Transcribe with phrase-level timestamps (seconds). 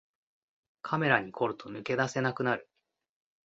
[0.81, 2.67] カメラに凝ると抜け出せなくなる